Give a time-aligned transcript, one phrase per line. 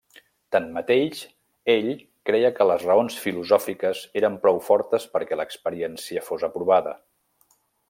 [0.53, 1.19] Tanmateix,
[1.73, 1.89] ell
[2.29, 6.97] creia que les raons filosòfiques eren prou fortes perquè l'experiència fos aprovada.